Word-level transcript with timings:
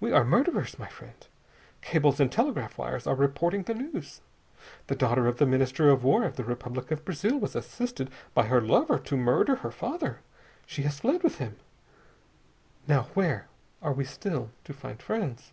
We 0.00 0.10
are 0.10 0.24
murderers, 0.24 0.76
my 0.76 0.88
friend. 0.88 1.14
Cables 1.82 2.18
and 2.18 2.32
telegraph 2.32 2.76
wires 2.76 3.06
are 3.06 3.14
reporting 3.14 3.62
the 3.62 3.74
news. 3.74 4.20
The 4.88 4.96
daughter 4.96 5.28
of 5.28 5.36
the 5.36 5.46
Minister 5.46 5.88
of 5.88 6.02
War 6.02 6.24
of 6.24 6.34
the 6.34 6.42
Republic 6.42 6.90
of 6.90 7.04
Brazil 7.04 7.38
was 7.38 7.54
assisted 7.54 8.10
by 8.34 8.46
her 8.48 8.60
lover 8.60 8.98
to 8.98 9.16
murder 9.16 9.54
her 9.54 9.70
father. 9.70 10.18
She 10.66 10.82
has 10.82 10.98
fled 10.98 11.22
with 11.22 11.38
him. 11.38 11.58
Now 12.88 13.02
where 13.14 13.46
are 13.80 13.92
we 13.92 14.04
still 14.04 14.50
to 14.64 14.72
find 14.72 15.00
friends?" 15.00 15.52